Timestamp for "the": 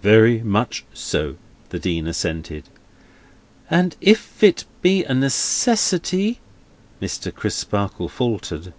1.68-1.78